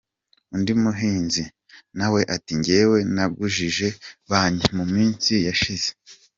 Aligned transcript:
Undi 0.55 0.73
muhinzi 0.83 1.43
nawe 1.97 2.21
ati 2.35 2.51
“Ngewe 2.59 2.97
nagujije 3.15 3.87
banki 4.29 4.69
,mu 4.77 4.85
minsi 4.95 5.33
yashize. 5.47 5.89